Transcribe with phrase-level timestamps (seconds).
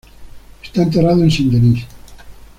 [0.63, 1.85] Está enterrado en Saint-Denis.